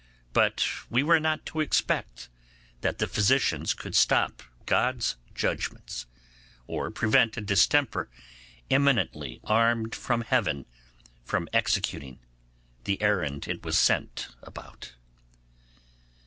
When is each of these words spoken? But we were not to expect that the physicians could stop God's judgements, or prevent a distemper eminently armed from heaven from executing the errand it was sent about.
But 0.33 0.67
we 0.89 1.03
were 1.03 1.19
not 1.19 1.45
to 1.45 1.59
expect 1.59 2.27
that 2.81 2.97
the 2.97 3.05
physicians 3.05 3.75
could 3.75 3.95
stop 3.95 4.41
God's 4.65 5.15
judgements, 5.35 6.07
or 6.65 6.89
prevent 6.89 7.37
a 7.37 7.41
distemper 7.41 8.09
eminently 8.71 9.41
armed 9.43 9.93
from 9.93 10.21
heaven 10.21 10.65
from 11.23 11.47
executing 11.53 12.17
the 12.85 12.99
errand 12.99 13.47
it 13.47 13.63
was 13.63 13.77
sent 13.77 14.29
about. 14.41 14.93